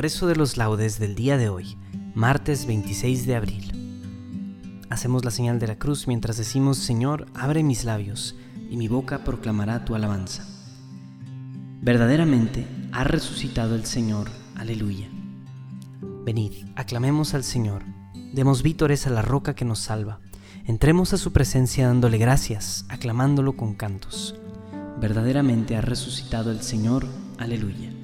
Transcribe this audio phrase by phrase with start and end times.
[0.00, 1.76] Rezo de los laudes del día de hoy,
[2.14, 4.86] martes 26 de abril.
[4.88, 8.34] Hacemos la señal de la cruz mientras decimos, Señor, abre mis labios,
[8.70, 10.46] y mi boca proclamará tu alabanza.
[11.82, 15.06] Verdaderamente ha resucitado el Señor, aleluya.
[16.24, 17.82] Venid, aclamemos al Señor,
[18.32, 20.20] demos vítores a la roca que nos salva,
[20.64, 24.34] entremos a su presencia dándole gracias, aclamándolo con cantos.
[24.98, 27.06] Verdaderamente ha resucitado el Señor,
[27.36, 27.99] aleluya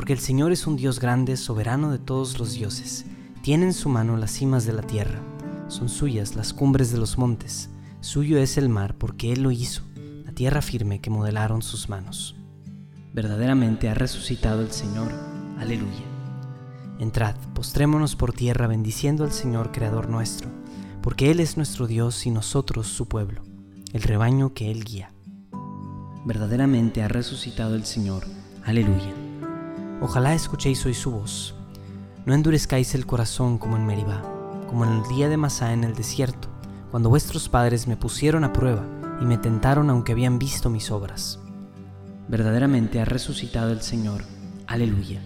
[0.00, 3.04] porque el Señor es un Dios grande, soberano de todos los dioses.
[3.42, 5.20] Tiene en su mano las cimas de la tierra,
[5.68, 7.68] son suyas las cumbres de los montes,
[8.00, 9.82] suyo es el mar porque Él lo hizo,
[10.24, 12.34] la tierra firme que modelaron sus manos.
[13.12, 15.12] Verdaderamente ha resucitado el Señor,
[15.58, 16.06] aleluya.
[16.98, 20.48] Entrad, postrémonos por tierra bendiciendo al Señor Creador nuestro,
[21.02, 23.42] porque Él es nuestro Dios y nosotros su pueblo,
[23.92, 25.12] el rebaño que Él guía.
[26.24, 28.24] Verdaderamente ha resucitado el Señor,
[28.64, 29.19] aleluya.
[30.02, 31.54] Ojalá escuchéis hoy su voz.
[32.24, 34.22] No endurezcáis el corazón como en Meribá,
[34.66, 36.48] como en el día de Masá en el desierto,
[36.90, 38.86] cuando vuestros padres me pusieron a prueba
[39.20, 41.38] y me tentaron aunque habían visto mis obras.
[42.28, 44.22] Verdaderamente ha resucitado el Señor.
[44.66, 45.20] Aleluya.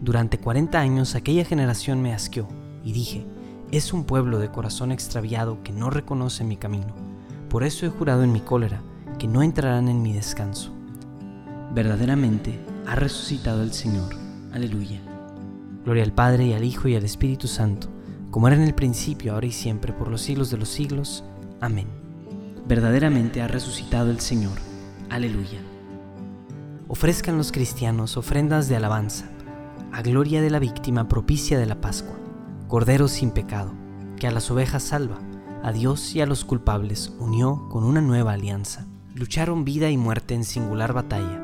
[0.00, 2.46] Durante cuarenta años aquella generación me asqueó
[2.84, 3.26] y dije,
[3.72, 6.94] es un pueblo de corazón extraviado que no reconoce mi camino.
[7.48, 8.80] Por eso he jurado en mi cólera
[9.18, 10.72] que no entrarán en mi descanso.
[11.72, 14.14] Verdaderamente ha resucitado el Señor.
[14.52, 15.00] Aleluya.
[15.84, 17.88] Gloria al Padre y al Hijo y al Espíritu Santo,
[18.30, 21.24] como era en el principio, ahora y siempre, por los siglos de los siglos.
[21.60, 21.88] Amén.
[22.66, 24.58] Verdaderamente ha resucitado el Señor.
[25.10, 25.60] Aleluya.
[26.88, 29.26] Ofrezcan los cristianos ofrendas de alabanza,
[29.92, 32.16] a gloria de la víctima propicia de la Pascua,
[32.68, 33.72] Cordero sin pecado,
[34.16, 35.18] que a las ovejas salva,
[35.62, 38.86] a Dios y a los culpables unió con una nueva alianza.
[39.14, 41.43] Lucharon vida y muerte en singular batalla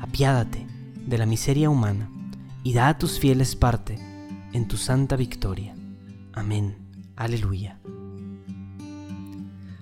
[0.00, 0.66] apiádate
[1.06, 2.10] de la miseria humana
[2.62, 3.98] y da a tus fieles parte
[4.52, 5.74] en tu santa victoria.
[6.32, 6.76] Amén.
[7.16, 7.78] Aleluya.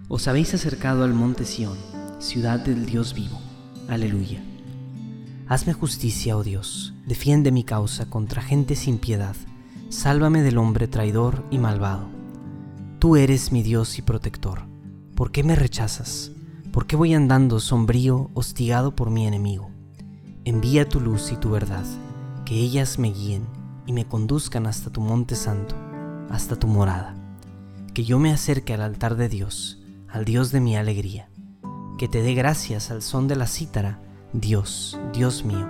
[0.09, 1.77] Os habéis acercado al monte Sión,
[2.19, 3.41] ciudad del Dios vivo.
[3.89, 4.43] Aleluya.
[5.49, 9.37] Hazme justicia, oh Dios, defiende mi causa contra gente sin piedad,
[9.89, 12.09] sálvame del hombre traidor y malvado.
[12.99, 14.63] Tú eres mi Dios y protector.
[15.15, 16.33] ¿Por qué me rechazas?
[16.72, 19.73] ¿Por qué voy andando sombrío, hostigado por mi enemigo?
[20.47, 21.87] Envía tu luz y tu verdad,
[22.45, 23.47] que ellas me guíen
[23.87, 25.75] y me conduzcan hasta tu monte santo,
[26.29, 27.15] hasta tu morada.
[27.95, 31.31] Que yo me acerque al altar de Dios, al Dios de mi alegría.
[31.97, 34.01] Que te dé gracias al son de la cítara,
[34.35, 35.67] Dios, Dios mío.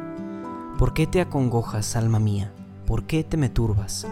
[0.76, 2.52] ¿Por qué te acongojas, alma mía?
[2.84, 4.08] ¿Por qué te me turbas?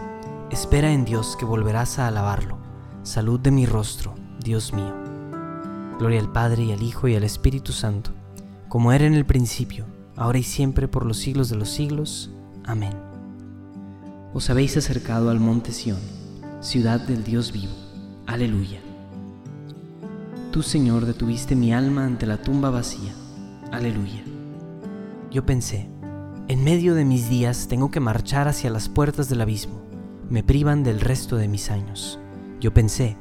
[0.49, 2.57] Espera en Dios que volverás a alabarlo.
[3.03, 4.95] Salud de mi rostro, Dios mío.
[5.99, 8.11] Gloria al Padre y al Hijo y al Espíritu Santo,
[8.69, 12.31] como era en el principio, ahora y siempre por los siglos de los siglos.
[12.65, 12.93] Amén.
[14.33, 15.99] Os habéis acercado al monte Sión,
[16.61, 17.73] ciudad del Dios vivo.
[18.25, 18.79] Aleluya.
[20.51, 23.13] Tú, Señor, detuviste mi alma ante la tumba vacía.
[23.71, 24.23] Aleluya.
[25.31, 25.89] Yo pensé,
[26.47, 29.81] en medio de mis días tengo que marchar hacia las puertas del abismo.
[30.29, 32.19] Me privan del resto de mis años.
[32.59, 33.17] Yo pensé,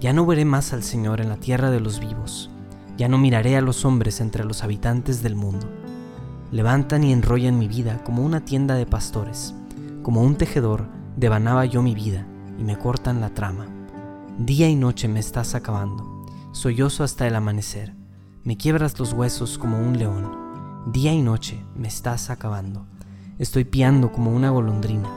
[0.00, 2.50] ya no veré más al Señor en la tierra de los vivos.
[2.96, 5.66] Ya no miraré a los hombres entre los habitantes del mundo.
[6.54, 9.54] Levantan y enrollan mi vida como una tienda de pastores.
[10.04, 10.86] Como un tejedor,
[11.16, 13.66] devanaba yo mi vida y me cortan la trama.
[14.38, 16.24] Día y noche me estás acabando.
[16.52, 17.92] Sollozo hasta el amanecer.
[18.44, 20.44] Me quiebras los huesos como un león
[20.86, 22.86] Día y noche me estás acabando.
[23.38, 25.08] Estoy piando como una golondrina,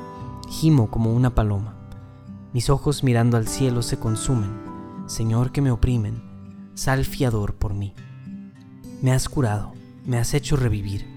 [0.50, 1.76] gimo como una paloma.
[2.54, 4.50] Mis ojos mirando al cielo se consumen.
[5.06, 6.24] Señor que me oprimen,
[6.74, 7.94] sal fiador por mí.
[9.04, 9.74] Me has curado,
[10.06, 11.17] me has hecho revivir.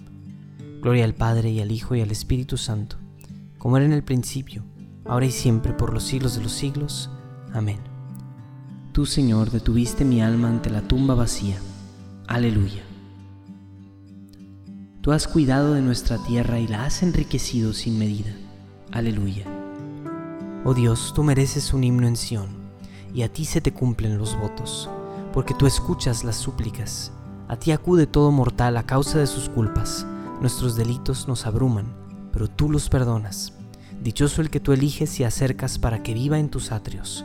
[0.81, 2.97] Gloria al Padre y al Hijo y al Espíritu Santo,
[3.59, 4.63] como era en el principio,
[5.05, 7.11] ahora y siempre, por los siglos de los siglos.
[7.53, 7.77] Amén.
[8.91, 11.57] Tú, Señor, detuviste mi alma ante la tumba vacía.
[12.27, 12.81] Aleluya.
[15.01, 18.31] Tú has cuidado de nuestra tierra y la has enriquecido sin medida.
[18.91, 19.45] Aleluya.
[20.65, 22.49] Oh Dios, tú mereces un himno en Sión,
[23.13, 24.89] y a ti se te cumplen los votos,
[25.31, 27.11] porque tú escuchas las súplicas.
[27.47, 30.07] A ti acude todo mortal a causa de sus culpas.
[30.41, 31.93] Nuestros delitos nos abruman,
[32.33, 33.53] pero tú los perdonas.
[34.01, 37.23] Dichoso el que tú eliges y acercas para que viva en tus atrios,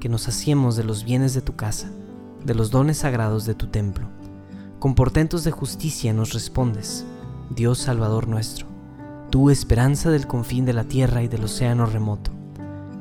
[0.00, 1.90] que nos hacemos de los bienes de tu casa,
[2.42, 4.08] de los dones sagrados de tu templo.
[4.78, 7.04] Con portentos de justicia nos respondes
[7.50, 8.66] Dios Salvador nuestro,
[9.28, 12.30] tú esperanza del confín de la tierra y del océano remoto,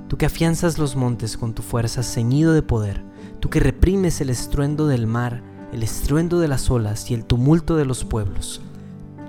[0.10, 3.02] tú que afianzas los montes con tu fuerza ceñido de poder,
[3.40, 7.78] tú que reprimes el estruendo del mar, el estruendo de las olas y el tumulto
[7.78, 8.60] de los pueblos.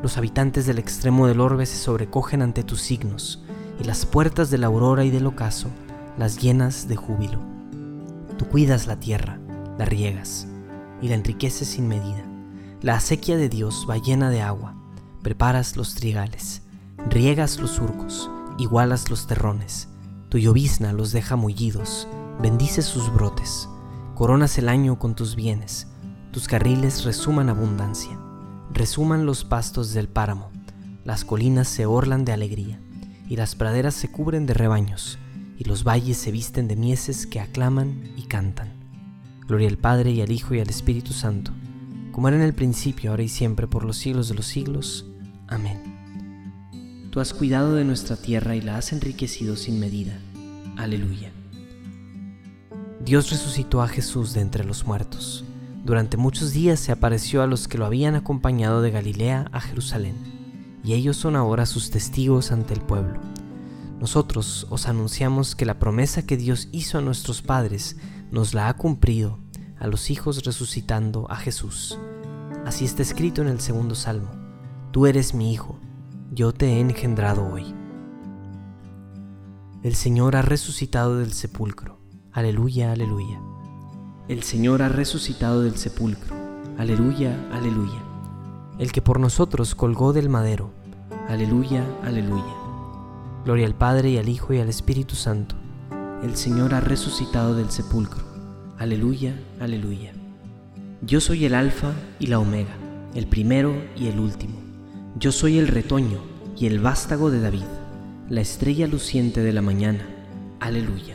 [0.05, 3.43] Los habitantes del extremo del orbe se sobrecogen ante tus signos,
[3.81, 5.69] y las puertas de la aurora y del ocaso
[6.19, 7.39] las llenas de júbilo.
[8.37, 9.39] Tú cuidas la tierra,
[9.79, 10.47] la riegas,
[11.01, 12.23] y la enriqueces sin medida.
[12.83, 14.75] La acequia de Dios va llena de agua
[15.23, 16.61] preparas los trigales,
[17.09, 19.89] riegas los surcos, igualas los terrones,
[20.29, 22.09] tu llovizna los deja mullidos,
[22.43, 23.71] bendices sus brotes,
[24.15, 25.87] coronas el año con tus bienes,
[26.31, 28.19] tus carriles resuman abundancia,
[28.75, 30.51] resuman los pastos del páramo,
[31.05, 32.81] las colinas se orlan de alegría,
[33.29, 35.19] y las praderas se cubren de rebaños,
[35.57, 38.73] y los valles se visten de mieses que aclaman y cantan.
[39.47, 41.53] Gloria al Padre y al Hijo y al Espíritu Santo,
[42.11, 45.07] como era en el principio, ahora y siempre, por los siglos de los siglos.
[45.47, 47.09] Amén.
[47.11, 50.19] Tú has cuidado de nuestra tierra y la has enriquecido sin medida.
[50.77, 51.33] Aleluya.
[53.05, 55.45] Dios resucitó a Jesús de entre los muertos.
[55.85, 60.17] Durante muchos días se apareció a los que lo habían acompañado de Galilea a Jerusalén,
[60.83, 63.21] y ellos son ahora sus testigos ante el pueblo.
[64.01, 67.97] Nosotros os anunciamos que la promesa que Dios hizo a nuestros padres
[68.31, 69.39] nos la ha cumplido
[69.79, 71.99] a los hijos resucitando a Jesús.
[72.65, 74.31] Así está escrito en el segundo salmo.
[74.91, 75.79] Tú eres mi Hijo,
[76.33, 77.75] yo te he engendrado hoy.
[79.83, 82.01] El Señor ha resucitado del sepulcro.
[82.33, 83.39] Aleluya, aleluya.
[84.29, 86.35] El Señor ha resucitado del sepulcro.
[86.79, 88.03] Aleluya, aleluya.
[88.79, 90.71] El que por nosotros colgó del madero.
[91.29, 92.55] Aleluya, aleluya.
[93.45, 95.55] Gloria al Padre y al Hijo y al Espíritu Santo.
[96.23, 98.25] El Señor ha resucitado del sepulcro.
[98.79, 100.13] Aleluya, aleluya.
[101.03, 102.75] Yo soy el Alfa y la Omega,
[103.15, 104.65] el primero y el último
[105.17, 106.19] yo soy el retoño
[106.59, 107.63] y el vástago de David,
[108.29, 110.05] la estrella luciente de la mañana.
[110.59, 111.15] Aleluya.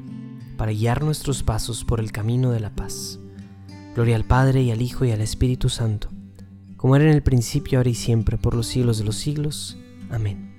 [0.61, 3.17] para guiar nuestros pasos por el camino de la paz.
[3.95, 6.09] Gloria al Padre y al Hijo y al Espíritu Santo,
[6.77, 9.75] como era en el principio, ahora y siempre, por los siglos de los siglos.
[10.11, 10.53] Amén.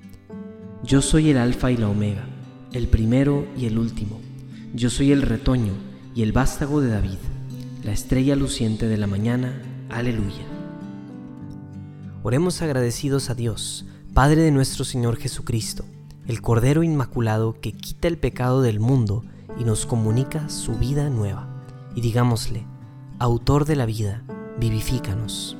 [0.83, 2.25] Yo soy el Alfa y la Omega,
[2.73, 4.19] el primero y el último.
[4.73, 5.71] Yo soy el retoño
[6.13, 7.19] y el vástago de David,
[7.85, 9.53] la estrella luciente de la mañana.
[9.89, 10.43] Aleluya.
[12.23, 15.85] Oremos agradecidos a Dios, Padre de nuestro Señor Jesucristo,
[16.27, 19.23] el Cordero Inmaculado que quita el pecado del mundo
[19.57, 21.47] y nos comunica su vida nueva.
[21.95, 22.65] Y digámosle,
[23.19, 24.23] autor de la vida,
[24.59, 25.57] vivifícanos.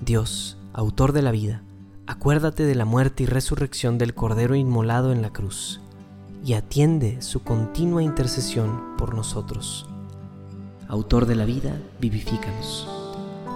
[0.00, 1.62] Dios, autor de la vida,
[2.06, 5.80] acuérdate de la muerte y resurrección del Cordero inmolado en la cruz,
[6.44, 9.88] y atiende su continua intercesión por nosotros.
[10.88, 12.88] Autor de la vida, vivifícanos.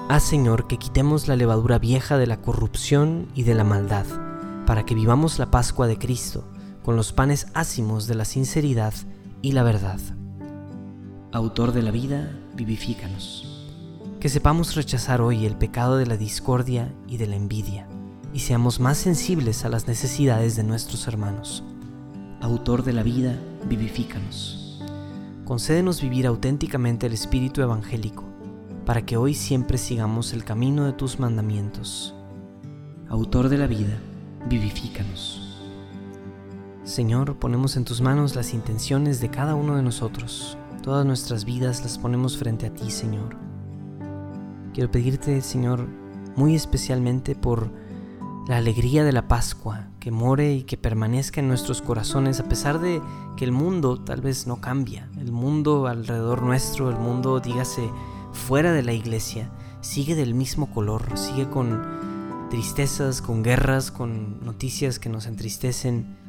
[0.08, 4.06] Haz, Señor, que quitemos la levadura vieja de la corrupción y de la maldad,
[4.66, 6.44] para que vivamos la Pascua de Cristo
[6.84, 8.92] con los panes ácimos de la sinceridad
[9.44, 10.00] y la verdad.
[11.30, 13.68] Autor de la vida, vivifícanos.
[14.18, 17.86] Que sepamos rechazar hoy el pecado de la discordia y de la envidia,
[18.32, 21.62] y seamos más sensibles a las necesidades de nuestros hermanos.
[22.40, 24.82] Autor de la vida, vivifícanos.
[25.44, 28.24] Concédenos vivir auténticamente el espíritu evangélico,
[28.86, 32.14] para que hoy siempre sigamos el camino de tus mandamientos.
[33.10, 33.98] Autor de la vida,
[34.48, 35.43] vivifícanos.
[36.84, 41.80] Señor, ponemos en tus manos las intenciones de cada uno de nosotros Todas nuestras vidas
[41.80, 43.38] las ponemos frente a ti, Señor.
[44.74, 45.88] Quiero pedirte, Señor,
[46.36, 47.70] muy especialmente por
[48.48, 52.80] la alegría de la Pascua, que more y que permanezca en nuestros corazones a pesar
[52.80, 53.00] de
[53.38, 55.08] que el mundo tal vez no cambia.
[55.16, 57.88] El mundo alrededor nuestro, el mundo, dígase,
[58.32, 59.50] fuera de la iglesia,
[59.80, 61.80] sigue del mismo color, sigue con
[62.50, 66.23] tristezas, con guerras, con noticias que nos entristecen.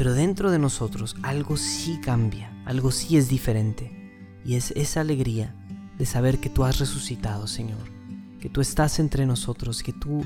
[0.00, 4.40] Pero dentro de nosotros algo sí cambia, algo sí es diferente.
[4.46, 5.54] Y es esa alegría
[5.98, 7.82] de saber que tú has resucitado, Señor.
[8.40, 10.24] Que tú estás entre nosotros, que tú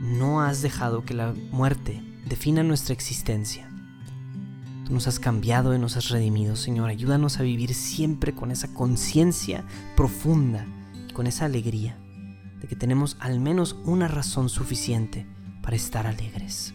[0.00, 3.70] no has dejado que la muerte defina nuestra existencia.
[4.84, 6.90] Tú nos has cambiado y nos has redimido, Señor.
[6.90, 10.66] Ayúdanos a vivir siempre con esa conciencia profunda
[11.14, 11.96] con esa alegría
[12.60, 15.28] de que tenemos al menos una razón suficiente
[15.62, 16.74] para estar alegres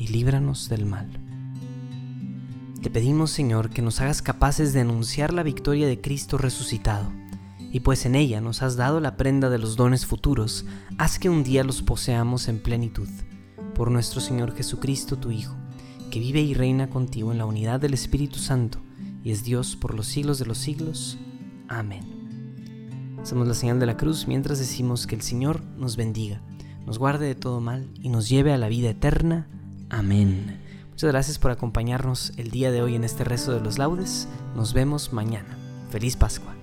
[0.00, 1.10] y líbranos del mal.
[2.80, 7.12] Te pedimos, Señor, que nos hagas capaces de anunciar la victoria de Cristo resucitado,
[7.70, 10.64] y pues en ella nos has dado la prenda de los dones futuros,
[10.96, 13.10] haz que un día los poseamos en plenitud.
[13.74, 15.54] Por nuestro Señor Jesucristo, tu Hijo,
[16.10, 18.80] que vive y reina contigo en la unidad del Espíritu Santo,
[19.22, 21.18] y es Dios por los siglos de los siglos.
[21.68, 23.18] Amén.
[23.20, 26.40] Hacemos la señal de la cruz mientras decimos que el Señor nos bendiga,
[26.86, 29.46] nos guarde de todo mal y nos lleve a la vida eterna.
[29.90, 30.58] Amén.
[30.90, 34.28] Muchas gracias por acompañarnos el día de hoy en este rezo de los laudes.
[34.54, 35.58] Nos vemos mañana.
[35.90, 36.59] Feliz Pascua.